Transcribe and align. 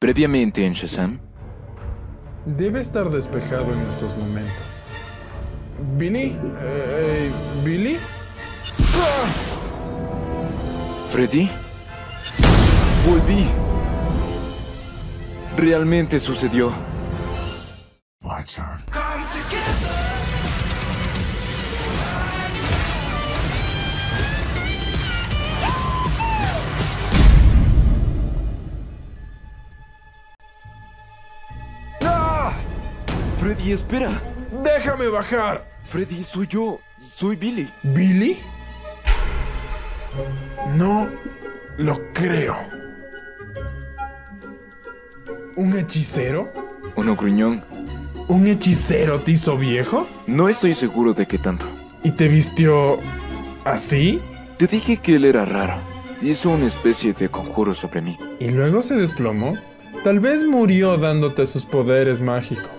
Previamente 0.00 0.64
en 0.64 0.74
Shazam, 0.74 1.18
Debe 2.46 2.80
estar 2.80 3.10
despejado 3.10 3.72
en 3.74 3.80
estos 3.80 4.16
momentos. 4.16 4.80
¿Billy? 5.96 6.38
Eh, 6.60 7.32
¿Billy? 7.64 7.98
¡Ah! 8.94 9.26
Freddy, 11.08 11.50
volví. 13.04 13.48
Realmente 15.56 16.20
sucedió. 16.20 16.72
¡Ah! 18.22 18.44
Freddy, 33.38 33.70
espera. 33.70 34.20
¡Déjame 34.64 35.06
bajar! 35.06 35.62
Freddy, 35.86 36.24
soy 36.24 36.48
yo. 36.48 36.80
Soy 36.98 37.36
Billy. 37.36 37.70
¿Billy? 37.84 38.40
No 40.76 41.08
lo 41.76 42.00
creo. 42.12 42.56
¿Un 45.54 45.78
hechicero? 45.78 46.48
¿Uno 46.96 47.14
gruñón? 47.14 47.64
¿Un 48.26 48.48
hechicero 48.48 49.20
te 49.20 49.32
hizo 49.32 49.56
viejo? 49.56 50.08
No 50.26 50.48
estoy 50.48 50.74
seguro 50.74 51.14
de 51.14 51.26
qué 51.26 51.38
tanto. 51.38 51.66
¿Y 52.02 52.10
te 52.10 52.26
vistió 52.26 52.98
así? 53.64 54.20
Te 54.56 54.66
dije 54.66 54.96
que 54.96 55.14
él 55.14 55.24
era 55.24 55.44
raro. 55.44 55.80
Hizo 56.20 56.50
una 56.50 56.66
especie 56.66 57.12
de 57.12 57.28
conjuro 57.28 57.72
sobre 57.72 58.02
mí. 58.02 58.18
¿Y 58.40 58.50
luego 58.50 58.82
se 58.82 58.96
desplomó? 58.96 59.56
Tal 60.02 60.18
vez 60.18 60.44
murió 60.44 60.96
dándote 60.96 61.46
sus 61.46 61.64
poderes 61.64 62.20
mágicos. 62.20 62.77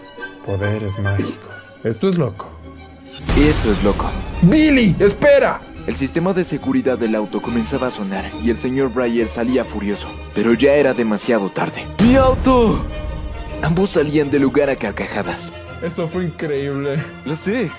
Poderes 0.49 0.98
mágicos. 0.98 1.69
Esto 1.83 2.08
es 2.08 2.17
loco. 2.17 2.50
Esto 3.38 3.72
es 3.72 3.83
loco. 3.83 4.09
¡Billy! 4.42 4.95
¡Espera! 4.97 5.61
El 5.86 5.95
sistema 5.95 6.33
de 6.33 6.44
seguridad 6.44 6.97
del 6.97 7.14
auto 7.14 7.39
comenzaba 7.39 7.86
a 7.86 7.92
sonar 7.92 8.31
y 8.44 8.50
el 8.50 8.58
señor 8.58 8.92
Breyer 8.92 9.27
salía 9.27 9.64
furioso. 9.64 10.09
Pero 10.33 10.55
ya 10.55 10.72
era 10.72 10.95
demasiado 10.95 11.52
tarde. 11.52 11.86
¡Mi 12.02 12.16
auto! 12.16 12.83
Ambos 13.61 13.92
salían 13.92 14.31
del 14.31 14.42
lugar 14.42 14.72
a 14.72 14.75
carcajadas. 14.75 15.53
Eso 15.83 16.08
fue 16.08 16.23
increíble. 16.23 16.97
Lo 17.25 17.36
sé. 17.36 17.70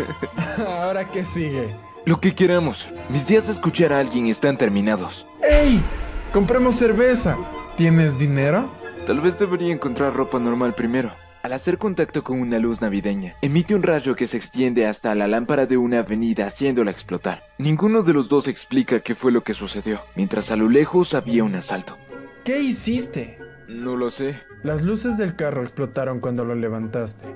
¿Ahora 0.66 1.06
qué 1.10 1.22
sigue? 1.22 1.76
Lo 2.06 2.18
que 2.18 2.34
queramos. 2.34 2.88
Mis 3.10 3.26
días 3.26 3.44
de 3.48 3.52
escuchar 3.52 3.92
a 3.92 3.98
alguien 3.98 4.26
están 4.28 4.56
terminados. 4.56 5.26
¡Ey! 5.42 5.84
Compremos 6.32 6.76
cerveza. 6.76 7.36
¿Tienes 7.76 8.18
dinero? 8.18 8.70
Tal 9.06 9.20
vez 9.20 9.38
debería 9.38 9.70
encontrar 9.70 10.14
ropa 10.14 10.38
normal 10.38 10.72
primero. 10.72 11.12
Al 11.46 11.52
hacer 11.52 11.78
contacto 11.78 12.24
con 12.24 12.40
una 12.40 12.58
luz 12.58 12.80
navideña, 12.80 13.36
emite 13.40 13.76
un 13.76 13.84
rayo 13.84 14.16
que 14.16 14.26
se 14.26 14.36
extiende 14.36 14.84
hasta 14.84 15.14
la 15.14 15.28
lámpara 15.28 15.66
de 15.66 15.76
una 15.76 16.00
avenida 16.00 16.44
haciéndola 16.44 16.90
explotar. 16.90 17.44
Ninguno 17.58 18.02
de 18.02 18.12
los 18.12 18.28
dos 18.28 18.48
explica 18.48 18.98
qué 18.98 19.14
fue 19.14 19.30
lo 19.30 19.44
que 19.44 19.54
sucedió, 19.54 20.00
mientras 20.16 20.50
a 20.50 20.56
lo 20.56 20.68
lejos 20.68 21.14
había 21.14 21.44
un 21.44 21.54
asalto. 21.54 21.96
¿Qué 22.44 22.58
hiciste? 22.58 23.38
No 23.68 23.94
lo 23.94 24.10
sé. 24.10 24.40
Las 24.64 24.82
luces 24.82 25.18
del 25.18 25.36
carro 25.36 25.62
explotaron 25.62 26.18
cuando 26.18 26.44
lo 26.44 26.56
levantaste. 26.56 27.26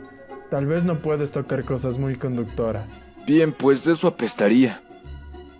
Tal 0.50 0.67
vez 0.67 0.83
no 0.83 0.98
puedes 0.98 1.30
tocar 1.30 1.64
cosas 1.64 1.98
muy 1.98 2.17
conductoras. 2.17 2.91
Bien, 3.28 3.52
pues 3.52 3.86
eso 3.86 4.08
apestaría. 4.08 4.83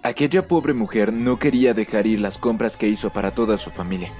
Aquella 0.03 0.49
pobre 0.49 0.73
mujer 0.73 1.13
no 1.13 1.39
quería 1.39 1.73
dejar 1.73 2.09
ir 2.09 2.19
las 2.19 2.37
compras 2.37 2.77
que 2.77 2.89
hizo 2.89 3.11
para 3.11 3.33
toda 3.33 3.57
su 3.59 3.71
familia. 3.71 4.13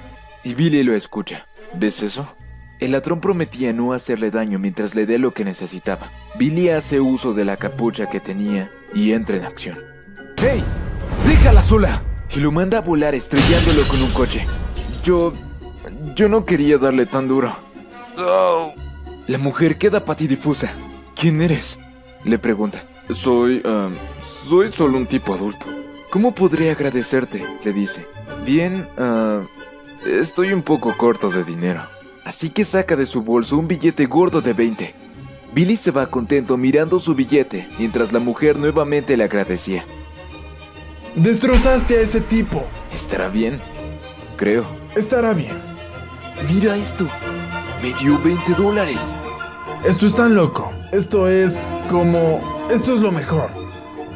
Y 0.45 0.53
Billy 0.53 0.83
lo 0.83 0.95
escucha. 0.95 1.47
¿Ves 1.73 2.01
eso? 2.01 2.33
El 2.81 2.93
ladrón 2.93 3.21
prometía 3.21 3.73
no 3.73 3.93
hacerle 3.93 4.31
daño 4.31 4.57
mientras 4.57 4.95
le 4.95 5.05
dé 5.05 5.19
lo 5.19 5.35
que 5.35 5.45
necesitaba. 5.45 6.11
Billy 6.39 6.69
hace 6.69 6.99
uso 6.99 7.31
de 7.33 7.45
la 7.45 7.55
capucha 7.55 8.09
que 8.09 8.19
tenía 8.19 8.71
y 8.91 9.13
entra 9.13 9.37
en 9.37 9.45
acción. 9.45 9.77
¡Hey! 10.37 10.63
¡Déjala 11.27 11.61
sola! 11.61 12.01
Y 12.35 12.39
lo 12.39 12.51
manda 12.51 12.79
a 12.79 12.81
volar 12.81 13.13
estrellándolo 13.13 13.87
con 13.87 14.01
un 14.01 14.11
coche. 14.11 14.47
Yo... 15.03 15.31
Yo 16.15 16.27
no 16.27 16.43
quería 16.43 16.79
darle 16.79 17.05
tan 17.05 17.27
duro. 17.27 17.55
Oh. 18.17 18.73
La 19.27 19.37
mujer 19.37 19.77
queda 19.77 20.03
patidifusa. 20.03 20.73
¿Quién 21.15 21.39
eres? 21.39 21.79
Le 22.23 22.39
pregunta. 22.39 22.83
Soy... 23.11 23.61
um, 23.63 23.93
soy 24.49 24.71
solo 24.71 24.97
un 24.97 25.05
tipo 25.05 25.35
adulto. 25.35 25.67
¿Cómo 26.09 26.33
podré 26.33 26.71
agradecerte? 26.71 27.45
Le 27.63 27.73
dice. 27.73 28.07
Bien, 28.43 28.87
ah, 28.97 29.41
estoy 30.03 30.51
un 30.51 30.63
poco 30.63 30.97
corto 30.97 31.29
de 31.29 31.43
dinero. 31.43 31.83
Así 32.23 32.49
que 32.49 32.65
saca 32.65 32.95
de 32.95 33.05
su 33.05 33.21
bolso 33.21 33.57
un 33.57 33.67
billete 33.67 34.05
gordo 34.05 34.41
de 34.41 34.53
20. 34.53 34.95
Billy 35.53 35.75
se 35.75 35.91
va 35.91 36.07
contento 36.07 36.55
mirando 36.55 36.99
su 36.99 37.13
billete, 37.13 37.67
mientras 37.77 38.11
la 38.13 38.19
mujer 38.19 38.57
nuevamente 38.57 39.17
le 39.17 39.23
agradecía. 39.23 39.85
Destrozaste 41.15 41.97
a 41.97 42.01
ese 42.01 42.21
tipo. 42.21 42.63
¿Estará 42.93 43.27
bien? 43.27 43.59
Creo. 44.37 44.65
Estará 44.95 45.33
bien. 45.33 45.57
Mira 46.49 46.77
esto. 46.77 47.05
Me 47.81 47.93
dio 47.93 48.17
20 48.21 48.53
dólares. 48.53 48.99
Esto 49.83 50.05
es 50.05 50.15
tan 50.15 50.35
loco. 50.35 50.71
Esto 50.91 51.27
es 51.27 51.63
como... 51.89 52.39
Esto 52.71 52.93
es 52.93 52.99
lo 53.01 53.11
mejor. 53.11 53.49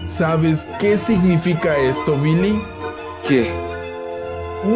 ¿Sabes 0.05 0.67
qué 0.79 0.97
significa 0.97 1.75
esto, 1.77 2.15
Billy? 2.15 2.61
¿Qué? 3.27 3.51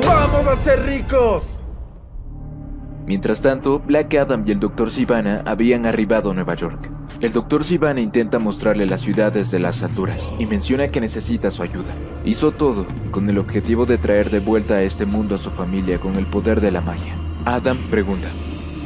¡Vamos 0.05 0.45
a 0.45 0.55
ser 0.55 0.83
ricos! 0.85 1.63
Mientras 3.09 3.41
tanto, 3.41 3.79
Black 3.79 4.13
Adam 4.13 4.43
y 4.45 4.51
el 4.51 4.59
Dr. 4.59 4.91
Sivana 4.91 5.41
habían 5.47 5.87
arribado 5.87 6.29
a 6.29 6.33
Nueva 6.35 6.53
York. 6.53 6.91
El 7.19 7.33
Dr. 7.33 7.63
Sivana 7.63 8.01
intenta 8.01 8.37
mostrarle 8.37 8.85
la 8.85 8.99
ciudad 8.99 9.33
desde 9.33 9.57
las 9.57 9.81
alturas 9.81 10.31
y 10.37 10.45
menciona 10.45 10.89
que 10.89 11.01
necesita 11.01 11.49
su 11.49 11.63
ayuda. 11.63 11.95
Hizo 12.23 12.51
todo 12.51 12.85
con 13.09 13.27
el 13.27 13.39
objetivo 13.39 13.87
de 13.87 13.97
traer 13.97 14.29
de 14.29 14.37
vuelta 14.37 14.75
a 14.75 14.83
este 14.83 15.07
mundo 15.07 15.33
a 15.33 15.39
su 15.39 15.49
familia 15.49 15.99
con 15.99 16.17
el 16.17 16.27
poder 16.27 16.61
de 16.61 16.69
la 16.69 16.81
magia. 16.81 17.17
Adam 17.45 17.79
pregunta, 17.89 18.29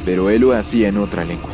pero 0.06 0.30
él 0.30 0.40
lo 0.40 0.54
hacía 0.54 0.88
en 0.88 0.96
otra 0.96 1.22
lengua. 1.22 1.50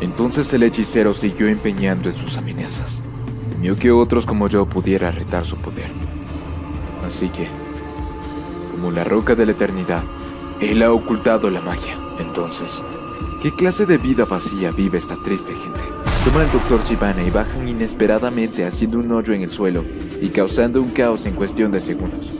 Entonces 0.00 0.54
el 0.54 0.62
hechicero 0.62 1.14
siguió 1.14 1.48
empeñando 1.48 2.08
en 2.08 2.14
sus 2.14 2.36
amenazas. 2.36 3.02
Temió 3.50 3.74
que 3.74 3.90
otros 3.90 4.26
como 4.26 4.46
yo 4.46 4.64
pudiera 4.68 5.10
retar 5.10 5.44
su 5.44 5.56
poder. 5.56 5.90
Así 7.04 7.30
que, 7.30 7.48
como 8.70 8.92
la 8.92 9.02
roca 9.02 9.34
de 9.34 9.44
la 9.44 9.52
eternidad, 9.52 10.04
él 10.60 10.84
ha 10.84 10.92
ocultado 10.92 11.50
la 11.50 11.60
magia. 11.60 12.01
Entonces, 12.22 12.80
¿qué 13.40 13.52
clase 13.52 13.84
de 13.84 13.98
vida 13.98 14.24
vacía 14.24 14.70
vive 14.70 14.96
esta 14.96 15.16
triste 15.22 15.52
gente? 15.54 15.80
Toman 16.24 16.42
al 16.42 16.52
doctor 16.52 16.80
Sivana 16.82 17.22
y 17.24 17.30
bajan 17.30 17.68
inesperadamente 17.68 18.64
haciendo 18.64 18.98
un 18.98 19.10
hoyo 19.10 19.34
en 19.34 19.42
el 19.42 19.50
suelo 19.50 19.84
y 20.20 20.28
causando 20.28 20.80
un 20.80 20.90
caos 20.90 21.26
en 21.26 21.34
cuestión 21.34 21.72
de 21.72 21.80
segundos. 21.80 22.30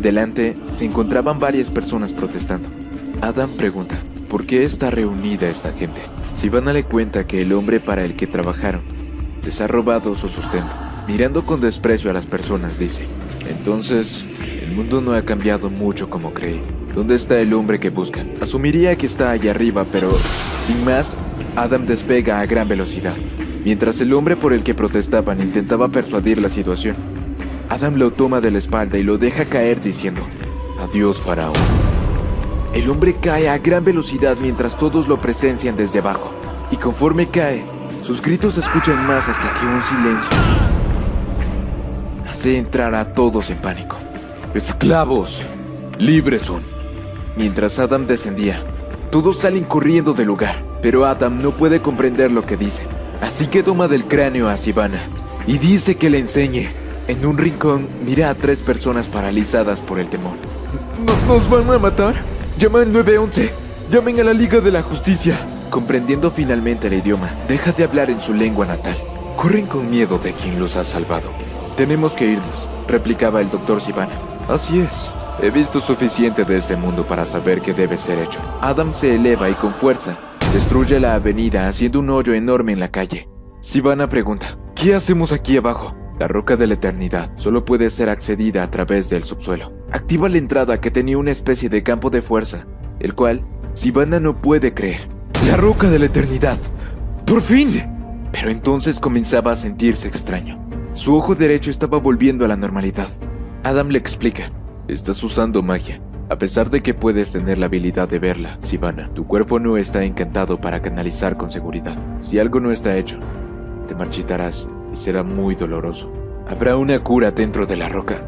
Delante 0.00 0.56
se 0.72 0.86
encontraban 0.86 1.38
varias 1.38 1.70
personas 1.70 2.12
protestando. 2.12 2.68
Adam 3.20 3.50
pregunta, 3.50 4.02
¿por 4.28 4.44
qué 4.44 4.64
está 4.64 4.90
reunida 4.90 5.48
esta 5.48 5.72
gente? 5.72 6.00
Sivana 6.34 6.72
le 6.72 6.82
cuenta 6.84 7.26
que 7.26 7.42
el 7.42 7.52
hombre 7.52 7.78
para 7.78 8.04
el 8.04 8.16
que 8.16 8.26
trabajaron 8.26 8.82
les 9.44 9.60
ha 9.60 9.68
robado 9.68 10.16
su 10.16 10.28
sustento. 10.28 10.74
Mirando 11.06 11.44
con 11.44 11.60
desprecio 11.60 12.10
a 12.10 12.14
las 12.14 12.26
personas, 12.26 12.78
dice, 12.78 13.06
entonces, 13.48 14.26
el 14.62 14.72
mundo 14.72 15.00
no 15.00 15.14
ha 15.14 15.22
cambiado 15.22 15.70
mucho 15.70 16.10
como 16.10 16.34
creí. 16.34 16.60
¿Dónde 16.98 17.14
está 17.14 17.38
el 17.38 17.54
hombre 17.54 17.78
que 17.78 17.90
buscan? 17.90 18.32
Asumiría 18.40 18.96
que 18.96 19.06
está 19.06 19.30
allá 19.30 19.52
arriba, 19.52 19.86
pero 19.92 20.10
sin 20.66 20.84
más, 20.84 21.14
Adam 21.54 21.86
despega 21.86 22.40
a 22.40 22.46
gran 22.46 22.66
velocidad. 22.66 23.14
Mientras 23.64 24.00
el 24.00 24.12
hombre 24.12 24.34
por 24.34 24.52
el 24.52 24.64
que 24.64 24.74
protestaban 24.74 25.40
intentaba 25.40 25.90
persuadir 25.90 26.40
la 26.40 26.48
situación, 26.48 26.96
Adam 27.68 27.94
lo 27.94 28.12
toma 28.12 28.40
de 28.40 28.50
la 28.50 28.58
espalda 28.58 28.98
y 28.98 29.04
lo 29.04 29.16
deja 29.16 29.44
caer 29.44 29.80
diciendo, 29.80 30.22
Adiós, 30.80 31.20
faraón. 31.20 31.54
El 32.74 32.90
hombre 32.90 33.14
cae 33.14 33.48
a 33.48 33.58
gran 33.58 33.84
velocidad 33.84 34.36
mientras 34.42 34.76
todos 34.76 35.06
lo 35.06 35.20
presencian 35.20 35.76
desde 35.76 36.00
abajo. 36.00 36.32
Y 36.72 36.78
conforme 36.78 37.28
cae, 37.28 37.64
sus 38.02 38.20
gritos 38.20 38.54
se 38.54 38.60
escuchan 38.60 39.06
más 39.06 39.28
hasta 39.28 39.54
que 39.54 39.66
un 39.66 39.82
silencio 39.84 40.36
hace 42.28 42.58
entrar 42.58 42.96
a 42.96 43.12
todos 43.12 43.50
en 43.50 43.58
pánico. 43.58 43.96
¡Esclavos! 44.52 45.46
¡Libres 45.96 46.42
son! 46.42 46.77
Mientras 47.38 47.78
Adam 47.78 48.06
descendía, 48.06 48.60
todos 49.10 49.38
salen 49.38 49.64
corriendo 49.64 50.12
del 50.12 50.26
lugar, 50.26 50.62
pero 50.82 51.06
Adam 51.06 51.40
no 51.40 51.52
puede 51.52 51.80
comprender 51.80 52.32
lo 52.32 52.42
que 52.42 52.56
dice. 52.56 52.82
Así 53.22 53.46
que 53.46 53.62
toma 53.62 53.88
del 53.88 54.04
cráneo 54.04 54.48
a 54.48 54.56
Sivana 54.56 54.98
y 55.46 55.58
dice 55.58 55.96
que 55.96 56.10
le 56.10 56.18
enseñe. 56.18 56.68
En 57.06 57.24
un 57.24 57.38
rincón 57.38 57.86
mira 58.04 58.28
a 58.28 58.34
tres 58.34 58.60
personas 58.60 59.08
paralizadas 59.08 59.80
por 59.80 59.98
el 59.98 60.10
temor. 60.10 60.34
¿No- 61.26 61.34
¿Nos 61.34 61.48
van 61.48 61.70
a 61.70 61.78
matar? 61.78 62.16
Llama 62.58 62.80
al 62.82 62.92
911. 62.92 63.50
Llamen 63.90 64.20
a 64.20 64.24
la 64.24 64.34
Liga 64.34 64.60
de 64.60 64.70
la 64.70 64.82
Justicia. 64.82 65.38
Comprendiendo 65.70 66.30
finalmente 66.30 66.88
el 66.88 66.94
idioma, 66.94 67.30
deja 67.46 67.72
de 67.72 67.84
hablar 67.84 68.10
en 68.10 68.20
su 68.20 68.34
lengua 68.34 68.66
natal. 68.66 68.96
Corren 69.36 69.66
con 69.66 69.88
miedo 69.88 70.18
de 70.18 70.32
quien 70.34 70.58
los 70.58 70.76
ha 70.76 70.84
salvado. 70.84 71.30
Tenemos 71.76 72.14
que 72.14 72.26
irnos, 72.26 72.68
replicaba 72.88 73.40
el 73.40 73.48
doctor 73.50 73.80
Sivana. 73.80 74.18
Así 74.48 74.80
es. 74.80 75.14
He 75.40 75.50
visto 75.50 75.78
suficiente 75.80 76.44
de 76.44 76.58
este 76.58 76.74
mundo 76.74 77.06
para 77.06 77.24
saber 77.24 77.60
qué 77.60 77.72
debe 77.72 77.96
ser 77.96 78.18
hecho. 78.18 78.40
Adam 78.60 78.92
se 78.92 79.14
eleva 79.14 79.48
y 79.48 79.54
con 79.54 79.72
fuerza 79.72 80.18
destruye 80.52 80.98
la 80.98 81.14
avenida 81.14 81.68
haciendo 81.68 82.00
un 82.00 82.10
hoyo 82.10 82.34
enorme 82.34 82.72
en 82.72 82.80
la 82.80 82.90
calle. 82.90 83.28
Sivana 83.60 84.08
pregunta, 84.08 84.58
¿qué 84.74 84.96
hacemos 84.96 85.30
aquí 85.30 85.56
abajo? 85.56 85.94
La 86.18 86.26
roca 86.26 86.56
de 86.56 86.66
la 86.66 86.74
eternidad 86.74 87.30
solo 87.36 87.64
puede 87.64 87.90
ser 87.90 88.08
accedida 88.08 88.64
a 88.64 88.70
través 88.70 89.10
del 89.10 89.22
subsuelo. 89.22 89.72
Activa 89.92 90.28
la 90.28 90.38
entrada 90.38 90.80
que 90.80 90.90
tenía 90.90 91.18
una 91.18 91.30
especie 91.30 91.68
de 91.68 91.84
campo 91.84 92.10
de 92.10 92.20
fuerza, 92.20 92.66
el 92.98 93.14
cual 93.14 93.46
Sivana 93.74 94.18
no 94.18 94.40
puede 94.40 94.74
creer. 94.74 95.08
La 95.46 95.56
roca 95.56 95.88
de 95.88 96.00
la 96.00 96.06
eternidad. 96.06 96.58
¡Por 97.24 97.42
fin! 97.42 97.84
Pero 98.32 98.50
entonces 98.50 98.98
comenzaba 98.98 99.52
a 99.52 99.56
sentirse 99.56 100.08
extraño. 100.08 100.58
Su 100.94 101.14
ojo 101.14 101.36
derecho 101.36 101.70
estaba 101.70 101.98
volviendo 101.98 102.44
a 102.44 102.48
la 102.48 102.56
normalidad. 102.56 103.08
Adam 103.62 103.88
le 103.88 103.98
explica, 103.98 104.50
estás 104.88 105.22
usando 105.22 105.62
magia. 105.62 106.00
A 106.30 106.36
pesar 106.36 106.68
de 106.68 106.82
que 106.82 106.92
puedes 106.92 107.32
tener 107.32 107.58
la 107.58 107.66
habilidad 107.66 108.08
de 108.08 108.18
verla, 108.18 108.58
Sivana, 108.60 109.08
tu 109.14 109.26
cuerpo 109.26 109.58
no 109.58 109.76
está 109.76 110.04
encantado 110.04 110.60
para 110.60 110.82
canalizar 110.82 111.36
con 111.36 111.50
seguridad. 111.50 111.96
Si 112.20 112.38
algo 112.38 112.60
no 112.60 112.70
está 112.70 112.96
hecho, 112.96 113.18
te 113.86 113.94
marchitarás 113.94 114.68
y 114.92 114.96
será 114.96 115.22
muy 115.22 115.54
doloroso. 115.54 116.12
Habrá 116.48 116.76
una 116.76 117.02
cura 117.02 117.30
dentro 117.30 117.66
de 117.66 117.76
la 117.76 117.88
roca. 117.88 118.22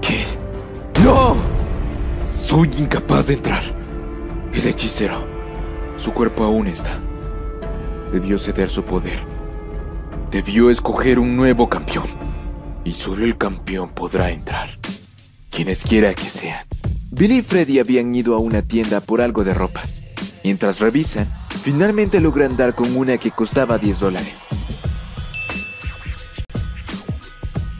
¿Qué? 0.00 0.24
¡No! 1.02 1.36
Soy 2.26 2.70
incapaz 2.78 3.28
de 3.28 3.34
entrar. 3.34 3.62
El 4.52 4.66
hechicero. 4.66 5.24
Su 5.96 6.12
cuerpo 6.12 6.44
aún 6.44 6.66
está. 6.66 7.00
Debió 8.12 8.38
ceder 8.38 8.68
su 8.68 8.82
poder. 8.82 9.22
Debió 10.30 10.68
escoger 10.68 11.18
un 11.18 11.36
nuevo 11.36 11.68
campeón. 11.68 12.06
Y 12.84 12.92
solo 12.92 13.24
el 13.24 13.38
campeón 13.38 13.90
podrá 13.90 14.30
entrar. 14.30 14.81
Quienes 15.54 15.82
quiera 15.82 16.14
que 16.14 16.24
sean. 16.24 16.64
Billy 17.10 17.38
y 17.38 17.42
Freddy 17.42 17.78
habían 17.78 18.14
ido 18.14 18.34
a 18.34 18.38
una 18.38 18.62
tienda 18.62 19.00
por 19.00 19.20
algo 19.20 19.44
de 19.44 19.52
ropa. 19.52 19.82
Mientras 20.42 20.80
revisan, 20.80 21.30
finalmente 21.62 22.20
logran 22.20 22.56
dar 22.56 22.74
con 22.74 22.96
una 22.96 23.18
que 23.18 23.30
costaba 23.30 23.76
10 23.76 24.00
dólares. 24.00 24.34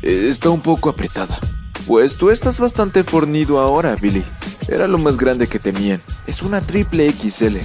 Está 0.03 0.51
un 0.51 0.61
poco 0.61 0.91
apretada. 0.91 1.39
Pues 1.87 2.19
tú 2.19 2.29
estás 2.29 2.61
bastante 2.61 3.05
fornido 3.05 3.59
ahora, 3.59 3.97
Billy. 3.97 4.23
Era 4.69 4.87
lo 4.87 4.99
más 4.99 5.17
grande 5.17 5.47
que 5.47 5.59
tenían. 5.59 6.03
Es 6.27 6.43
una 6.43 6.61
triple 6.61 7.11
XL. 7.11 7.57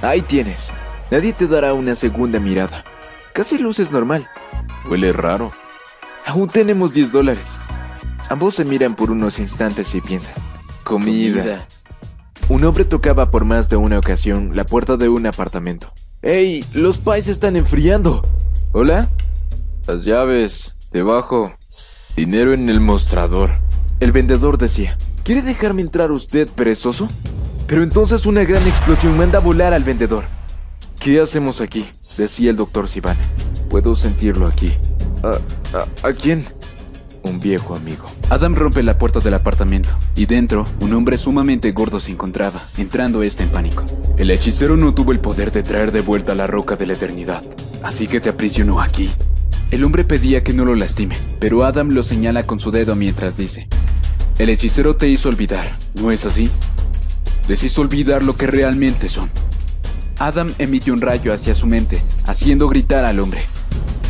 Ahí 0.00 0.22
tienes. 0.22 0.70
Nadie 1.10 1.32
te 1.32 1.48
dará 1.48 1.74
una 1.74 1.96
segunda 1.96 2.38
mirada. 2.38 2.84
Casi 3.32 3.58
luces 3.58 3.90
normal. 3.90 4.28
Huele 4.88 5.12
raro. 5.12 5.52
Aún 6.24 6.48
tenemos 6.48 6.94
10 6.94 7.10
dólares. 7.10 7.46
Ambos 8.28 8.56
se 8.56 8.64
miran 8.64 8.96
por 8.96 9.10
unos 9.10 9.38
instantes 9.38 9.94
y 9.94 10.00
piensan. 10.00 10.34
Comida. 10.84 11.40
Comida. 11.40 11.68
Un 12.48 12.64
hombre 12.64 12.84
tocaba 12.84 13.30
por 13.30 13.44
más 13.44 13.68
de 13.68 13.76
una 13.76 13.98
ocasión 13.98 14.52
la 14.54 14.64
puerta 14.64 14.96
de 14.96 15.08
un 15.08 15.26
apartamento. 15.26 15.92
¡Ey! 16.22 16.64
¡Los 16.72 16.98
pies 16.98 17.28
están 17.28 17.56
enfriando! 17.56 18.22
¿Hola? 18.72 19.08
Las 19.86 20.04
llaves. 20.04 20.76
Debajo. 20.92 21.52
Dinero 22.16 22.52
en 22.52 22.68
el 22.68 22.80
mostrador. 22.80 23.52
El 24.00 24.12
vendedor 24.12 24.58
decía, 24.58 24.96
¿quiere 25.24 25.42
dejarme 25.42 25.82
entrar 25.82 26.10
usted, 26.12 26.48
perezoso? 26.48 27.08
Pero 27.66 27.82
entonces 27.82 28.26
una 28.26 28.44
gran 28.44 28.66
explosión 28.66 29.16
manda 29.16 29.38
a 29.38 29.42
volar 29.42 29.74
al 29.74 29.84
vendedor. 29.84 30.24
¿Qué 31.00 31.20
hacemos 31.20 31.60
aquí? 31.60 31.86
decía 32.16 32.50
el 32.50 32.56
doctor 32.56 32.88
Sivana. 32.88 33.20
Puedo 33.68 33.94
sentirlo 33.94 34.46
aquí. 34.46 34.72
¿A, 35.22 36.08
a, 36.08 36.12
quién? 36.12 36.46
Un 37.26 37.40
viejo 37.40 37.74
amigo. 37.74 38.06
Adam 38.30 38.54
rompe 38.54 38.84
la 38.84 38.98
puerta 38.98 39.18
del 39.18 39.34
apartamento 39.34 39.88
y 40.14 40.26
dentro 40.26 40.64
un 40.78 40.92
hombre 40.92 41.18
sumamente 41.18 41.72
gordo 41.72 41.98
se 41.98 42.12
encontraba, 42.12 42.62
entrando 42.78 43.24
este 43.24 43.42
en 43.42 43.48
pánico. 43.48 43.84
El 44.16 44.30
hechicero 44.30 44.76
no 44.76 44.94
tuvo 44.94 45.10
el 45.10 45.18
poder 45.18 45.50
de 45.50 45.64
traer 45.64 45.90
de 45.90 46.02
vuelta 46.02 46.36
la 46.36 46.46
roca 46.46 46.76
de 46.76 46.86
la 46.86 46.92
eternidad, 46.92 47.42
así 47.82 48.06
que 48.06 48.20
te 48.20 48.28
aprisionó 48.28 48.80
aquí. 48.80 49.10
El 49.72 49.82
hombre 49.82 50.04
pedía 50.04 50.44
que 50.44 50.52
no 50.52 50.64
lo 50.64 50.76
lastime, 50.76 51.16
pero 51.40 51.64
Adam 51.64 51.88
lo 51.88 52.04
señala 52.04 52.44
con 52.44 52.60
su 52.60 52.70
dedo 52.70 52.94
mientras 52.94 53.36
dice, 53.36 53.66
El 54.38 54.48
hechicero 54.48 54.94
te 54.94 55.08
hizo 55.08 55.28
olvidar, 55.28 55.66
¿no 55.94 56.12
es 56.12 56.24
así? 56.26 56.48
Les 57.48 57.64
hizo 57.64 57.80
olvidar 57.80 58.22
lo 58.22 58.36
que 58.36 58.46
realmente 58.46 59.08
son. 59.08 59.28
Adam 60.20 60.54
emitió 60.60 60.94
un 60.94 61.00
rayo 61.00 61.32
hacia 61.32 61.56
su 61.56 61.66
mente, 61.66 62.00
haciendo 62.24 62.68
gritar 62.68 63.04
al 63.04 63.18
hombre, 63.18 63.40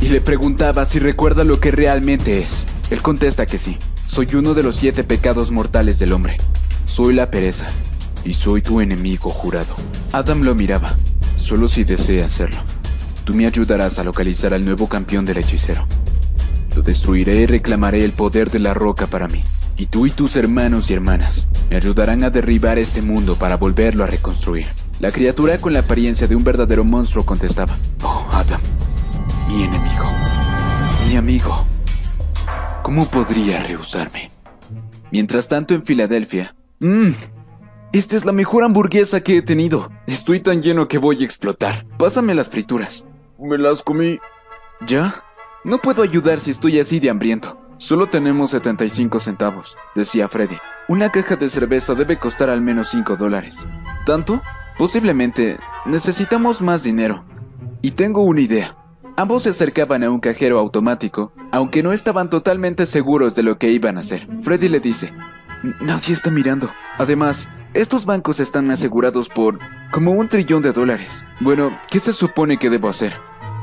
y 0.02 0.08
le 0.08 0.20
preguntaba 0.20 0.84
si 0.84 0.98
recuerda 0.98 1.44
lo 1.44 1.60
que 1.60 1.70
realmente 1.70 2.40
es. 2.40 2.66
Él 2.90 3.02
contesta 3.02 3.46
que 3.46 3.58
sí, 3.58 3.78
soy 4.06 4.28
uno 4.34 4.54
de 4.54 4.62
los 4.62 4.76
siete 4.76 5.02
pecados 5.02 5.50
mortales 5.50 5.98
del 5.98 6.12
hombre. 6.12 6.36
Soy 6.84 7.14
la 7.14 7.30
pereza, 7.30 7.66
y 8.24 8.34
soy 8.34 8.62
tu 8.62 8.80
enemigo 8.80 9.30
jurado. 9.30 9.74
Adam 10.12 10.42
lo 10.42 10.54
miraba, 10.54 10.94
solo 11.36 11.68
si 11.68 11.84
desea 11.84 12.26
hacerlo. 12.26 12.58
Tú 13.24 13.34
me 13.34 13.46
ayudarás 13.46 13.98
a 13.98 14.04
localizar 14.04 14.54
al 14.54 14.64
nuevo 14.64 14.88
campeón 14.88 15.24
del 15.26 15.38
hechicero. 15.38 15.86
Lo 16.76 16.82
destruiré 16.82 17.40
y 17.40 17.46
reclamaré 17.46 18.04
el 18.04 18.12
poder 18.12 18.50
de 18.50 18.60
la 18.60 18.74
roca 18.74 19.06
para 19.06 19.26
mí. 19.28 19.42
Y 19.76 19.86
tú 19.86 20.06
y 20.06 20.10
tus 20.10 20.36
hermanos 20.36 20.90
y 20.90 20.94
hermanas 20.94 21.48
me 21.68 21.76
ayudarán 21.76 22.24
a 22.24 22.30
derribar 22.30 22.78
este 22.78 23.02
mundo 23.02 23.34
para 23.34 23.56
volverlo 23.56 24.04
a 24.04 24.06
reconstruir. 24.06 24.66
La 25.00 25.10
criatura 25.10 25.58
con 25.58 25.72
la 25.72 25.80
apariencia 25.80 26.26
de 26.26 26.36
un 26.36 26.44
verdadero 26.44 26.84
monstruo 26.84 27.24
contestaba, 27.24 27.76
Oh, 28.02 28.26
Adam, 28.32 28.60
mi 29.48 29.64
enemigo, 29.64 30.08
mi 31.06 31.16
amigo. 31.16 31.66
¿Cómo 32.86 33.04
podría 33.06 33.64
rehusarme? 33.64 34.30
Mientras 35.10 35.48
tanto 35.48 35.74
en 35.74 35.82
Filadelfia, 35.82 36.54
mmm, 36.78 37.10
esta 37.92 38.14
es 38.14 38.24
la 38.24 38.30
mejor 38.30 38.62
hamburguesa 38.62 39.22
que 39.22 39.38
he 39.38 39.42
tenido. 39.42 39.90
Estoy 40.06 40.38
tan 40.38 40.62
lleno 40.62 40.86
que 40.86 40.98
voy 40.98 41.20
a 41.20 41.24
explotar. 41.24 41.84
Pásame 41.98 42.32
las 42.32 42.48
frituras. 42.48 43.04
Me 43.40 43.58
las 43.58 43.82
comí. 43.82 44.20
¿Ya? 44.86 45.24
No 45.64 45.78
puedo 45.78 46.04
ayudar 46.04 46.38
si 46.38 46.52
estoy 46.52 46.78
así 46.78 47.00
de 47.00 47.10
hambriento. 47.10 47.60
Solo 47.78 48.06
tenemos 48.06 48.50
75 48.50 49.18
centavos, 49.18 49.76
decía 49.96 50.28
Freddy. 50.28 50.56
Una 50.86 51.10
caja 51.10 51.34
de 51.34 51.48
cerveza 51.48 51.96
debe 51.96 52.20
costar 52.20 52.50
al 52.50 52.62
menos 52.62 52.90
5 52.90 53.16
dólares. 53.16 53.66
¿Tanto? 54.06 54.40
Posiblemente 54.78 55.58
necesitamos 55.86 56.62
más 56.62 56.84
dinero. 56.84 57.24
Y 57.82 57.90
tengo 57.90 58.22
una 58.22 58.42
idea. 58.42 58.76
Ambos 59.16 59.44
se 59.44 59.50
acercaban 59.50 60.04
a 60.04 60.10
un 60.10 60.20
cajero 60.20 60.58
automático, 60.58 61.32
aunque 61.50 61.82
no 61.82 61.92
estaban 61.92 62.28
totalmente 62.28 62.84
seguros 62.84 63.34
de 63.34 63.42
lo 63.42 63.58
que 63.58 63.70
iban 63.70 63.96
a 63.96 64.00
hacer. 64.00 64.28
Freddy 64.42 64.68
le 64.68 64.78
dice, 64.78 65.12
Nadie 65.80 66.14
está 66.14 66.30
mirando. 66.30 66.70
Además, 66.98 67.48
estos 67.74 68.04
bancos 68.04 68.40
están 68.40 68.70
asegurados 68.70 69.28
por 69.28 69.58
como 69.90 70.12
un 70.12 70.28
trillón 70.28 70.62
de 70.62 70.72
dólares. 70.72 71.24
Bueno, 71.40 71.76
¿qué 71.90 71.98
se 71.98 72.12
supone 72.12 72.58
que 72.58 72.70
debo 72.70 72.88
hacer? 72.88 73.14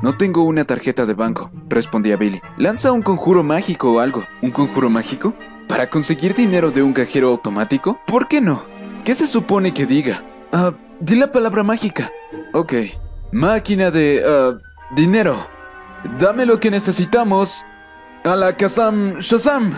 No 0.02 0.18
tengo 0.18 0.44
una 0.44 0.66
tarjeta 0.66 1.06
de 1.06 1.14
banco, 1.14 1.52
respondía 1.70 2.18
Billy. 2.18 2.42
Lanza 2.58 2.92
un 2.92 3.04
conjuro 3.04 3.44
mágico 3.44 3.94
o 3.94 4.00
algo. 4.00 4.26
¿Un 4.42 4.52
conjuro 4.52 4.90
mágico? 4.90 5.34
¿Para 5.68 5.90
conseguir 5.90 6.34
dinero 6.34 6.72
de 6.72 6.84
un 6.84 6.94
cajero 6.94 7.30
automático? 7.30 8.00
¿Por 8.06 8.28
qué 8.28 8.42
no? 8.42 8.66
¿Qué 9.06 9.16
se 9.16 9.28
supone 9.28 9.74
que 9.74 9.86
diga? 9.86 10.24
Ah, 10.52 10.74
di 11.00 11.16
la 11.16 11.32
palabra 11.32 11.64
mágica. 11.64 12.12
Ok. 12.54 12.74
Máquina 13.32 13.92
de... 13.92 14.24
Uh, 14.26 14.73
dinero. 14.92 15.48
Dame 16.20 16.46
lo 16.46 16.60
que 16.60 16.72
necesitamos. 16.72 17.64
A 18.24 18.36
la 18.36 18.56
Kazam 18.56 19.20
Shazam. 19.20 19.74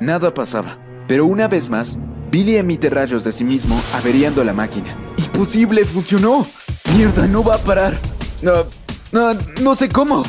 Nada 0.00 0.32
pasaba. 0.32 0.78
Pero 1.06 1.26
una 1.26 1.48
vez 1.48 1.68
más, 1.68 1.98
Billy 2.30 2.56
emite 2.56 2.88
rayos 2.90 3.24
de 3.24 3.32
sí 3.32 3.44
mismo, 3.44 3.80
averiando 3.94 4.44
la 4.44 4.52
máquina. 4.52 4.94
¡Imposible! 5.16 5.84
¡Funcionó! 5.84 6.46
¡Mierda! 6.96 7.26
¡No 7.26 7.42
va 7.42 7.56
a 7.56 7.58
parar! 7.58 7.98
No, 8.42 8.64
no, 9.12 9.36
no 9.60 9.74
sé 9.74 9.88
cómo. 9.88 10.22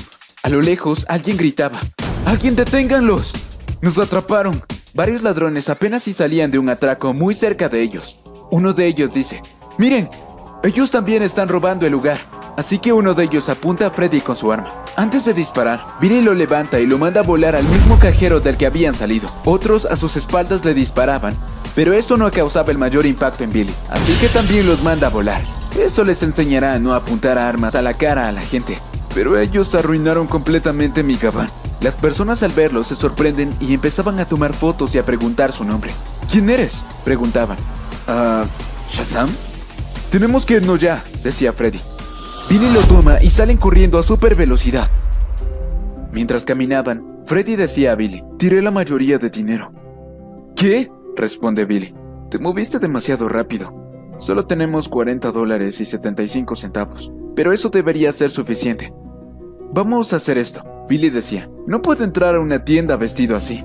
A 0.44 0.50
lo 0.50 0.62
lejos, 0.62 1.06
alguien 1.08 1.38
gritaba. 1.38 1.80
¡Alguien 2.26 2.56
deténganlos! 2.56 3.32
Nos 3.82 4.00
atraparon. 4.00 4.62
Varios 4.94 5.22
ladrones 5.22 5.70
apenas 5.70 6.04
si 6.04 6.14
salían 6.14 6.52
de 6.52 6.60
un 6.60 6.70
atraco 6.70 7.14
muy 7.14 7.34
cerca 7.34 7.70
de 7.70 7.82
ellos. 7.82 8.20
Uno 8.50 8.74
de 8.74 8.88
ellos 8.88 9.12
dice, 9.12 9.42
miren, 9.78 10.10
ellos 10.64 10.92
también 10.92 11.24
están 11.24 11.48
robando 11.48 11.86
el 11.86 11.92
lugar. 11.92 12.20
Así 12.58 12.80
que 12.80 12.94
uno 12.94 13.14
de 13.14 13.24
ellos 13.24 13.50
apunta 13.50 13.88
a 13.88 13.92
Freddy 13.92 14.22
con 14.22 14.36
su 14.36 14.52
arma. 14.52 14.70
Antes 14.96 15.26
de 15.26 15.34
disparar, 15.34 15.86
Billy 16.00 16.22
lo 16.22 16.34
levanta 16.34 16.80
y 16.80 16.86
lo 16.86 16.98
manda 16.98 17.22
a 17.22 17.24
volar 17.24 17.56
al 17.56 17.64
mismo 17.66 17.98
cajero 17.98 18.40
del 18.40 18.58
que 18.58 18.66
habían 18.66 18.94
salido. 18.94 19.30
Otros 19.46 19.86
a 19.86 19.96
sus 19.96 20.18
espaldas 20.18 20.66
le 20.66 20.74
disparaban, 20.74 21.36
pero 21.76 21.94
eso 21.94 22.18
no 22.18 22.30
causaba 22.30 22.72
el 22.72 22.78
mayor 22.78 23.06
impacto 23.06 23.44
en 23.44 23.52
Billy, 23.52 23.74
así 23.90 24.14
que 24.20 24.28
también 24.28 24.68
los 24.68 24.84
manda 24.84 25.08
a 25.08 25.12
volar. 25.12 25.42
Eso 25.80 26.04
les 26.04 26.22
enseñará 26.24 26.74
a 26.74 26.80
no 26.80 26.94
apuntar 26.94 27.38
armas 27.38 27.76
a 27.76 27.82
la 27.82 27.94
cara 27.94 28.28
a 28.28 28.32
la 28.32 28.42
gente. 28.42 28.78
Pero 29.14 29.40
ellos 29.40 29.74
arruinaron 29.76 30.28
completamente 30.28 31.04
mi 31.04 31.16
gabán. 31.16 31.50
Las 31.82 31.96
personas 31.96 32.44
al 32.44 32.52
verlo 32.52 32.84
se 32.84 32.96
sorprenden 32.96 33.54
y 33.60 33.74
empezaban 33.74 34.20
a 34.20 34.26
tomar 34.26 34.54
fotos 34.54 34.94
y 34.94 35.00
a 35.00 35.04
preguntar 35.04 35.52
su 35.52 35.64
nombre. 35.64 35.92
¿Quién 36.32 36.50
eres? 36.50 36.84
preguntaban. 37.04 37.58
¿Ah, 38.08 38.46
Shazam? 38.92 39.30
Tenemos 40.12 40.46
que 40.46 40.56
irnos 40.56 40.80
ya, 40.80 41.04
decía 41.24 41.54
Freddy. 41.54 41.80
Billy 42.52 42.70
lo 42.74 42.82
toma 42.82 43.24
y 43.24 43.30
salen 43.30 43.56
corriendo 43.56 43.98
a 43.98 44.04
super 44.04 44.36
velocidad. 44.36 44.90
Mientras 46.12 46.44
caminaban, 46.44 47.22
Freddy 47.26 47.56
decía 47.56 47.94
a 47.94 47.96
Billy, 47.96 48.26
tiré 48.38 48.62
la 48.62 48.72
mayoría 48.72 49.18
de 49.18 49.30
dinero. 49.30 49.72
¿Qué? 50.54 50.92
responde 51.16 51.64
Billy. 51.64 51.96
Te 52.30 52.40
moviste 52.40 52.78
demasiado 52.78 53.30
rápido. 53.30 53.74
Solo 54.20 54.48
tenemos 54.48 54.90
40 54.90 55.32
dólares 55.32 55.80
y 55.80 55.86
75 55.86 56.58
centavos, 56.58 57.10
pero 57.38 57.54
eso 57.54 57.70
debería 57.70 58.12
ser 58.12 58.30
suficiente. 58.30 58.94
Vamos 59.74 60.12
a 60.12 60.18
hacer 60.18 60.38
esto, 60.38 60.62
Billy 60.90 61.10
decía. 61.10 61.50
No 61.68 61.82
puedo 61.82 62.04
entrar 62.04 62.36
a 62.36 62.42
una 62.42 62.66
tienda 62.66 62.98
vestido 62.98 63.38
así. 63.38 63.64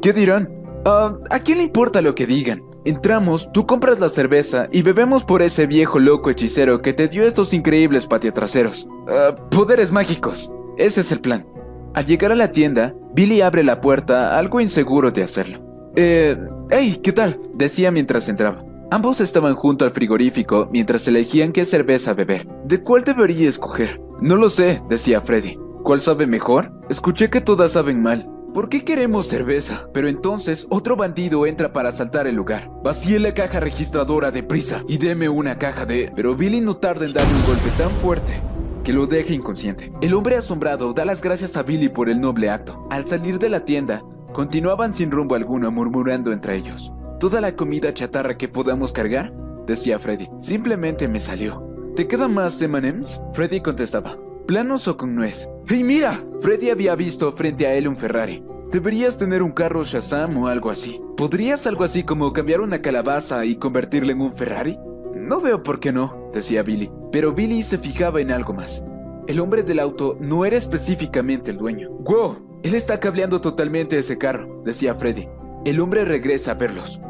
¿Qué 0.00 0.12
dirán? 0.12 0.50
Ah, 0.84 1.16
¿A 1.30 1.40
quién 1.40 1.58
le 1.58 1.64
importa 1.64 2.00
lo 2.00 2.14
que 2.14 2.28
digan? 2.28 2.62
Entramos, 2.84 3.50
tú 3.52 3.66
compras 3.66 3.98
la 3.98 4.10
cerveza 4.10 4.68
y 4.70 4.82
bebemos 4.82 5.24
por 5.24 5.40
ese 5.40 5.66
viejo 5.66 5.98
loco 5.98 6.28
hechicero 6.28 6.82
que 6.82 6.92
te 6.92 7.08
dio 7.08 7.26
estos 7.26 7.54
increíbles 7.54 8.06
patiatraseros. 8.06 8.86
Ah, 9.08 9.34
poderes 9.50 9.90
mágicos. 9.90 10.50
Ese 10.76 11.00
es 11.00 11.10
el 11.10 11.20
plan. 11.20 11.46
Al 11.94 12.04
llegar 12.04 12.30
a 12.32 12.34
la 12.34 12.52
tienda, 12.52 12.94
Billy 13.14 13.40
abre 13.40 13.64
la 13.64 13.80
puerta, 13.80 14.38
algo 14.38 14.60
inseguro 14.60 15.10
de 15.12 15.22
hacerlo. 15.22 15.60
Eh, 15.96 16.36
hey, 16.70 17.00
¿qué 17.02 17.12
tal? 17.12 17.40
decía 17.54 17.90
mientras 17.90 18.28
entraba. 18.28 18.62
Ambos 18.90 19.20
estaban 19.20 19.54
junto 19.54 19.86
al 19.86 19.90
frigorífico 19.92 20.68
mientras 20.70 21.08
elegían 21.08 21.52
qué 21.52 21.64
cerveza 21.64 22.12
beber. 22.12 22.46
¿De 22.64 22.82
cuál 22.82 23.04
debería 23.04 23.48
escoger? 23.48 24.00
No 24.20 24.36
lo 24.36 24.50
sé, 24.50 24.82
decía 24.90 25.22
Freddy. 25.22 25.58
¿Cuál 25.82 26.00
sabe 26.02 26.26
mejor? 26.26 26.72
Escuché 26.90 27.30
que 27.30 27.40
todas 27.40 27.72
saben 27.72 28.02
mal. 28.02 28.28
¿Por 28.54 28.68
qué 28.68 28.84
queremos 28.84 29.26
cerveza? 29.26 29.88
Pero 29.92 30.06
entonces 30.06 30.68
otro 30.70 30.94
bandido 30.94 31.44
entra 31.44 31.72
para 31.72 31.88
asaltar 31.88 32.28
el 32.28 32.36
lugar. 32.36 32.70
Vacíe 32.84 33.18
la 33.18 33.34
caja 33.34 33.58
registradora 33.58 34.30
deprisa 34.30 34.84
y 34.86 34.98
deme 34.98 35.28
una 35.28 35.58
caja 35.58 35.84
de... 35.86 36.12
Pero 36.14 36.36
Billy 36.36 36.60
no 36.60 36.76
tarda 36.76 37.04
en 37.04 37.12
darle 37.12 37.34
un 37.34 37.46
golpe 37.46 37.70
tan 37.76 37.90
fuerte 37.90 38.40
que 38.84 38.92
lo 38.92 39.08
deja 39.08 39.32
inconsciente. 39.32 39.92
El 40.00 40.14
hombre 40.14 40.36
asombrado 40.36 40.92
da 40.92 41.04
las 41.04 41.20
gracias 41.20 41.56
a 41.56 41.64
Billy 41.64 41.88
por 41.88 42.08
el 42.08 42.20
noble 42.20 42.48
acto. 42.48 42.86
Al 42.90 43.08
salir 43.08 43.40
de 43.40 43.48
la 43.48 43.64
tienda, 43.64 44.04
continuaban 44.32 44.94
sin 44.94 45.10
rumbo 45.10 45.34
alguno 45.34 45.72
murmurando 45.72 46.30
entre 46.30 46.54
ellos. 46.54 46.92
¿Toda 47.18 47.40
la 47.40 47.56
comida 47.56 47.92
chatarra 47.92 48.38
que 48.38 48.48
podamos 48.48 48.92
cargar? 48.92 49.32
decía 49.66 49.98
Freddy. 49.98 50.28
Simplemente 50.38 51.08
me 51.08 51.18
salió. 51.18 51.60
¿Te 51.96 52.06
queda 52.06 52.28
más 52.28 52.62
M&M's? 52.62 53.20
Freddy 53.32 53.60
contestaba. 53.60 54.16
¿Planos 54.46 54.86
o 54.86 54.96
con 54.96 55.16
nuez? 55.16 55.48
¡Hey, 55.66 55.82
mira! 55.82 56.22
Freddy 56.42 56.68
había 56.68 56.94
visto 56.94 57.32
frente 57.32 57.66
a 57.66 57.74
él 57.74 57.88
un 57.88 57.96
Ferrari. 57.96 58.44
Deberías 58.70 59.16
tener 59.16 59.42
un 59.42 59.52
carro 59.52 59.82
Shazam 59.82 60.36
o 60.36 60.48
algo 60.48 60.68
así. 60.68 61.00
¿Podrías 61.16 61.66
algo 61.66 61.84
así 61.84 62.02
como 62.02 62.34
cambiar 62.34 62.60
una 62.60 62.82
calabaza 62.82 63.46
y 63.46 63.56
convertirla 63.56 64.12
en 64.12 64.20
un 64.20 64.34
Ferrari? 64.34 64.78
No 65.14 65.40
veo 65.40 65.62
por 65.62 65.80
qué 65.80 65.90
no, 65.90 66.28
decía 66.34 66.62
Billy. 66.62 66.90
Pero 67.10 67.32
Billy 67.32 67.62
se 67.62 67.78
fijaba 67.78 68.20
en 68.20 68.30
algo 68.30 68.52
más. 68.52 68.84
El 69.26 69.40
hombre 69.40 69.62
del 69.62 69.80
auto 69.80 70.18
no 70.20 70.44
era 70.44 70.58
específicamente 70.58 71.50
el 71.50 71.56
dueño. 71.56 71.88
¡Wow! 72.00 72.60
Él 72.62 72.74
está 72.74 73.00
cableando 73.00 73.40
totalmente 73.40 73.96
ese 73.96 74.18
carro, 74.18 74.62
decía 74.66 74.94
Freddy. 74.96 75.28
El 75.64 75.80
hombre 75.80 76.04
regresa 76.04 76.50
a 76.50 76.54
verlos. 76.54 77.00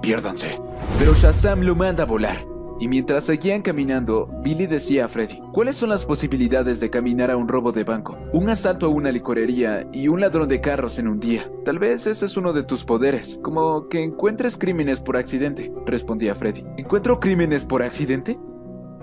Piérdanse. 0.00 0.58
Pero 0.98 1.12
Shazam 1.14 1.60
lo 1.60 1.74
manda 1.74 2.04
a 2.04 2.06
volar. 2.06 2.49
Y 2.80 2.88
mientras 2.88 3.24
seguían 3.24 3.60
caminando, 3.60 4.26
Billy 4.42 4.66
decía 4.66 5.04
a 5.04 5.08
Freddy, 5.08 5.38
¿cuáles 5.52 5.76
son 5.76 5.90
las 5.90 6.06
posibilidades 6.06 6.80
de 6.80 6.88
caminar 6.88 7.30
a 7.30 7.36
un 7.36 7.46
robo 7.46 7.72
de 7.72 7.84
banco, 7.84 8.16
un 8.32 8.48
asalto 8.48 8.86
a 8.86 8.88
una 8.88 9.12
licorería 9.12 9.86
y 9.92 10.08
un 10.08 10.22
ladrón 10.22 10.48
de 10.48 10.62
carros 10.62 10.98
en 10.98 11.06
un 11.06 11.20
día? 11.20 11.44
Tal 11.66 11.78
vez 11.78 12.06
ese 12.06 12.24
es 12.24 12.38
uno 12.38 12.54
de 12.54 12.62
tus 12.62 12.84
poderes, 12.84 13.38
como 13.42 13.86
que 13.88 14.02
encuentres 14.02 14.56
crímenes 14.56 14.98
por 14.98 15.18
accidente, 15.18 15.70
respondía 15.84 16.34
Freddy. 16.34 16.64
¿Encuentro 16.78 17.20
crímenes 17.20 17.66
por 17.66 17.82
accidente? 17.82 18.38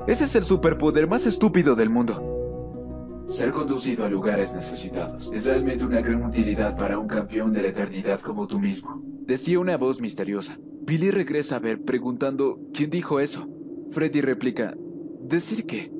Ese 0.07 0.23
es 0.23 0.35
el 0.35 0.43
superpoder 0.43 1.07
más 1.07 1.27
estúpido 1.27 1.75
del 1.75 1.91
mundo. 1.91 2.33
Ser 3.27 3.51
conducido 3.51 4.05
a 4.05 4.09
lugares 4.09 4.55
necesitados 4.55 5.29
es 5.31 5.45
realmente 5.45 5.85
una 5.85 6.01
gran 6.01 6.23
utilidad 6.23 6.75
para 6.75 6.97
un 6.97 7.07
campeón 7.07 7.53
de 7.53 7.61
la 7.61 7.67
eternidad 7.67 8.21
como 8.21 8.47
tú 8.47 8.57
mismo, 8.57 9.03
decía 9.27 9.59
una 9.59 9.77
voz 9.77 10.01
misteriosa. 10.01 10.57
Billy 10.81 11.11
regresa 11.11 11.57
a 11.57 11.59
ver 11.59 11.83
preguntando 11.83 12.59
¿quién 12.73 12.89
dijo 12.89 13.19
eso? 13.19 13.47
Freddy 13.91 14.21
replica, 14.21 14.75
¿decir 15.21 15.65
qué? 15.65 15.91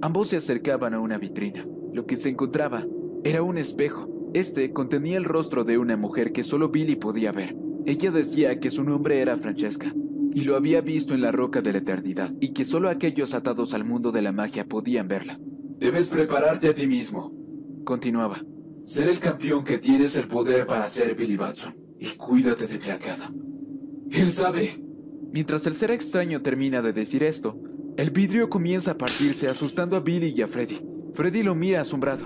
Ambos 0.00 0.28
se 0.28 0.36
acercaban 0.36 0.94
a 0.94 1.00
una 1.00 1.18
vitrina. 1.18 1.66
Lo 1.92 2.06
que 2.06 2.16
se 2.16 2.28
encontraba 2.28 2.86
era 3.22 3.42
un 3.42 3.58
espejo. 3.58 4.30
Este 4.34 4.72
contenía 4.72 5.16
el 5.16 5.24
rostro 5.24 5.64
de 5.64 5.78
una 5.78 5.96
mujer 5.96 6.32
que 6.32 6.42
solo 6.42 6.70
Billy 6.70 6.96
podía 6.96 7.32
ver. 7.32 7.56
Ella 7.86 8.10
decía 8.10 8.58
que 8.60 8.70
su 8.70 8.82
nombre 8.82 9.20
era 9.20 9.36
Francesca 9.36 9.94
y 10.34 10.40
lo 10.42 10.56
había 10.56 10.80
visto 10.80 11.14
en 11.14 11.22
la 11.22 11.30
roca 11.30 11.62
de 11.62 11.72
la 11.72 11.78
eternidad 11.78 12.34
y 12.40 12.48
que 12.48 12.64
solo 12.64 12.88
aquellos 12.88 13.34
atados 13.34 13.72
al 13.72 13.84
mundo 13.84 14.10
de 14.10 14.22
la 14.22 14.32
magia 14.32 14.66
podían 14.66 15.06
verla. 15.06 15.38
Debes 15.78 16.08
prepararte 16.08 16.68
a 16.68 16.74
ti 16.74 16.86
mismo, 16.86 17.32
continuaba. 17.84 18.38
Ser 18.84 19.08
el 19.08 19.20
campeón 19.20 19.64
que 19.64 19.78
tienes 19.78 20.16
el 20.16 20.26
poder 20.26 20.66
para 20.66 20.88
ser 20.88 21.14
Billy 21.14 21.36
Batson 21.36 21.74
y 21.98 22.06
cuídate 22.16 22.66
de 22.66 22.78
Placada. 22.78 23.32
Él 24.10 24.32
sabe 24.32 24.83
Mientras 25.34 25.66
el 25.66 25.74
ser 25.74 25.90
extraño 25.90 26.42
termina 26.42 26.80
de 26.80 26.92
decir 26.92 27.24
esto, 27.24 27.58
el 27.96 28.12
vidrio 28.12 28.48
comienza 28.48 28.92
a 28.92 28.96
partirse 28.96 29.48
asustando 29.48 29.96
a 29.96 30.00
Billy 30.00 30.28
y 30.28 30.42
a 30.42 30.46
Freddy. 30.46 30.80
Freddy 31.12 31.42
lo 31.42 31.56
mira 31.56 31.80
asombrado. 31.80 32.24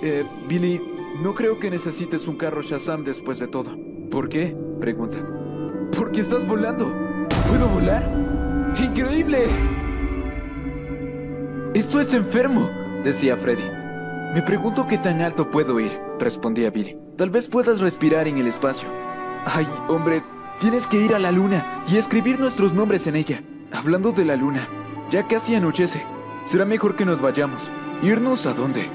Eh, 0.00 0.22
Billy, 0.48 0.80
no 1.24 1.34
creo 1.34 1.58
que 1.58 1.70
necesites 1.70 2.28
un 2.28 2.36
carro 2.36 2.62
Shazam 2.62 3.02
después 3.02 3.40
de 3.40 3.48
todo. 3.48 3.76
¿Por 4.12 4.28
qué? 4.28 4.56
Pregunta. 4.78 5.18
Porque 5.98 6.20
estás 6.20 6.46
volando. 6.46 6.94
¿Puedo 7.48 7.66
volar? 7.66 8.08
¡Increíble! 8.80 9.46
Esto 11.74 11.98
es 11.98 12.14
enfermo, 12.14 12.70
decía 13.02 13.36
Freddy. 13.36 13.68
Me 14.34 14.42
pregunto 14.42 14.86
qué 14.86 14.98
tan 14.98 15.20
alto 15.20 15.50
puedo 15.50 15.80
ir, 15.80 15.90
respondía 16.20 16.70
Billy. 16.70 16.96
Tal 17.16 17.30
vez 17.30 17.48
puedas 17.48 17.80
respirar 17.80 18.28
en 18.28 18.38
el 18.38 18.46
espacio. 18.46 18.88
Ay, 19.46 19.66
hombre, 19.88 20.22
Tienes 20.58 20.86
que 20.86 20.96
ir 20.96 21.14
a 21.14 21.18
la 21.18 21.32
luna 21.32 21.84
y 21.86 21.98
escribir 21.98 22.40
nuestros 22.40 22.72
nombres 22.72 23.06
en 23.06 23.16
ella. 23.16 23.42
Hablando 23.72 24.12
de 24.12 24.24
la 24.24 24.36
luna, 24.36 24.66
ya 25.10 25.28
casi 25.28 25.54
anochece. 25.54 26.02
Será 26.44 26.64
mejor 26.64 26.96
que 26.96 27.04
nos 27.04 27.20
vayamos. 27.20 27.68
¿Irnos 28.02 28.46
a 28.46 28.54
dónde? 28.54 28.88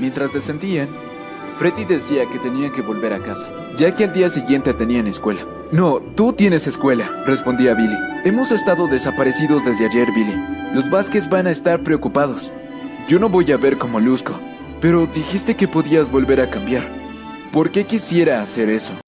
Mientras 0.00 0.32
descendían, 0.32 0.88
Freddy 1.56 1.84
decía 1.84 2.28
que 2.28 2.40
tenían 2.40 2.72
que 2.72 2.82
volver 2.82 3.12
a 3.12 3.20
casa, 3.20 3.48
ya 3.78 3.94
que 3.94 4.04
al 4.04 4.12
día 4.12 4.28
siguiente 4.28 4.74
tenían 4.74 5.06
escuela. 5.06 5.42
No, 5.70 6.00
tú 6.00 6.32
tienes 6.32 6.66
escuela, 6.66 7.08
respondía 7.26 7.74
Billy. 7.74 7.96
Hemos 8.24 8.50
estado 8.50 8.88
desaparecidos 8.88 9.64
desde 9.64 9.86
ayer, 9.86 10.08
Billy. 10.12 10.34
Los 10.74 10.90
Vázquez 10.90 11.28
van 11.28 11.46
a 11.46 11.52
estar 11.52 11.84
preocupados. 11.84 12.52
Yo 13.06 13.20
no 13.20 13.28
voy 13.28 13.52
a 13.52 13.56
ver 13.56 13.78
cómo 13.78 14.00
luzco, 14.00 14.32
pero 14.80 15.06
dijiste 15.06 15.54
que 15.54 15.68
podías 15.68 16.10
volver 16.10 16.40
a 16.40 16.50
cambiar. 16.50 16.88
¿Por 17.52 17.70
qué 17.70 17.84
quisiera 17.84 18.42
hacer 18.42 18.68
eso? 18.68 19.03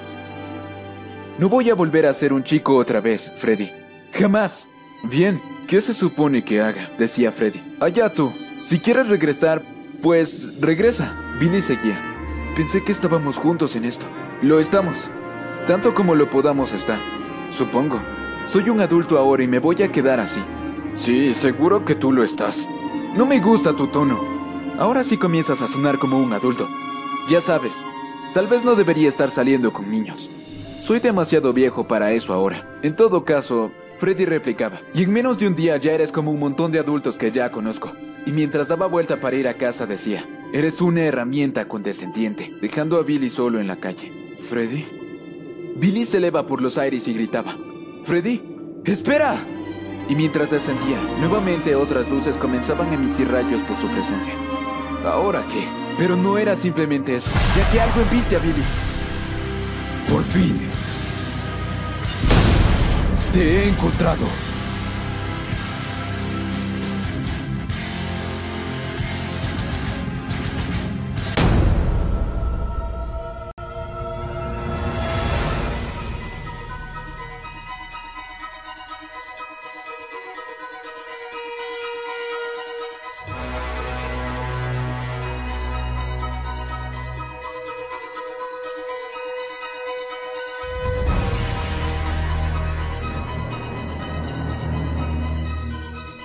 No 1.38 1.50
voy 1.50 1.68
a 1.68 1.74
volver 1.74 2.06
a 2.06 2.14
ser 2.14 2.32
un 2.32 2.44
chico 2.44 2.76
otra 2.76 3.00
vez, 3.00 3.30
Freddy. 3.36 3.70
Jamás. 4.12 4.66
Bien, 5.02 5.40
¿qué 5.68 5.82
se 5.82 5.92
supone 5.92 6.42
que 6.42 6.60
haga? 6.62 6.88
decía 6.98 7.30
Freddy. 7.30 7.60
Allá 7.78 8.08
tú. 8.12 8.32
Si 8.62 8.78
quieres 8.78 9.08
regresar, 9.08 9.62
pues 10.02 10.58
regresa. 10.60 11.14
Billy 11.38 11.60
seguía. 11.60 12.00
Pensé 12.56 12.82
que 12.82 12.92
estábamos 12.92 13.36
juntos 13.36 13.76
en 13.76 13.84
esto. 13.84 14.06
Lo 14.40 14.58
estamos. 14.58 15.10
Tanto 15.66 15.94
como 15.94 16.14
lo 16.14 16.30
podamos 16.30 16.72
estar. 16.72 16.98
Supongo. 17.50 18.00
Soy 18.46 18.70
un 18.70 18.80
adulto 18.80 19.18
ahora 19.18 19.44
y 19.44 19.48
me 19.48 19.58
voy 19.58 19.82
a 19.82 19.92
quedar 19.92 20.20
así. 20.20 20.40
Sí, 20.94 21.34
seguro 21.34 21.84
que 21.84 21.94
tú 21.94 22.12
lo 22.12 22.24
estás. 22.24 22.66
No 23.14 23.26
me 23.26 23.40
gusta 23.40 23.76
tu 23.76 23.88
tono. 23.88 24.18
Ahora 24.78 25.04
sí 25.04 25.18
comienzas 25.18 25.60
a 25.60 25.68
sonar 25.68 25.98
como 25.98 26.18
un 26.18 26.32
adulto. 26.32 26.66
Ya 27.28 27.42
sabes, 27.42 27.74
tal 28.32 28.46
vez 28.46 28.64
no 28.64 28.74
debería 28.74 29.08
estar 29.08 29.30
saliendo 29.30 29.72
con 29.72 29.90
niños. 29.90 30.30
Soy 30.86 31.00
demasiado 31.00 31.52
viejo 31.52 31.88
para 31.88 32.12
eso 32.12 32.32
ahora. 32.32 32.78
En 32.80 32.94
todo 32.94 33.24
caso, 33.24 33.72
Freddy 33.98 34.24
replicaba, 34.24 34.82
y 34.94 35.02
en 35.02 35.12
menos 35.12 35.36
de 35.36 35.48
un 35.48 35.56
día 35.56 35.76
ya 35.78 35.90
eres 35.90 36.12
como 36.12 36.30
un 36.30 36.38
montón 36.38 36.70
de 36.70 36.78
adultos 36.78 37.18
que 37.18 37.32
ya 37.32 37.50
conozco. 37.50 37.90
Y 38.24 38.30
mientras 38.30 38.68
daba 38.68 38.86
vuelta 38.86 39.18
para 39.18 39.34
ir 39.34 39.48
a 39.48 39.54
casa 39.54 39.84
decía, 39.84 40.24
eres 40.52 40.80
una 40.80 41.00
herramienta 41.00 41.66
condescendiente, 41.66 42.54
dejando 42.62 42.98
a 42.98 43.02
Billy 43.02 43.30
solo 43.30 43.58
en 43.58 43.66
la 43.66 43.80
calle. 43.80 44.36
¿Freddy? 44.48 44.84
Billy 45.74 46.04
se 46.04 46.18
eleva 46.18 46.46
por 46.46 46.62
los 46.62 46.78
aires 46.78 47.08
y 47.08 47.14
gritaba, 47.14 47.56
Freddy, 48.04 48.40
espera. 48.84 49.40
Y 50.08 50.14
mientras 50.14 50.52
descendía, 50.52 51.00
nuevamente 51.18 51.74
otras 51.74 52.08
luces 52.08 52.36
comenzaban 52.36 52.90
a 52.90 52.94
emitir 52.94 53.26
rayos 53.26 53.60
por 53.62 53.76
su 53.76 53.88
presencia. 53.88 54.34
¿Ahora 55.04 55.44
qué? 55.48 55.66
Pero 55.98 56.14
no 56.14 56.38
era 56.38 56.54
simplemente 56.54 57.16
eso, 57.16 57.32
ya 57.56 57.68
que 57.72 57.80
algo 57.80 58.02
embiste 58.02 58.36
a 58.36 58.38
Billy. 58.38 58.62
Por 60.08 60.22
fin. 60.22 60.75
Te 63.36 63.42
he 63.42 63.68
encontrado. 63.68 64.45